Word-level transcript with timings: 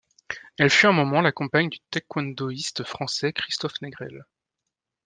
Elle 0.57 0.71
fut 0.71 0.87
un 0.87 0.93
moment 0.93 1.21
la 1.21 1.31
compagne 1.31 1.69
du 1.69 1.77
taekwondoïste 1.91 2.83
français 2.83 3.33
Christophe 3.33 3.79
Négrel. 3.83 4.25